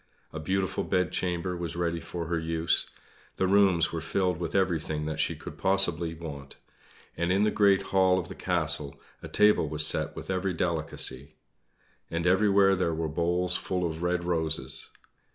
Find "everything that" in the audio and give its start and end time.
4.55-5.19